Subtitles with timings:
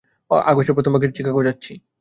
[0.31, 1.73] অগষ্টের প্রথম ভাগে চিকাগো যাচ্ছি।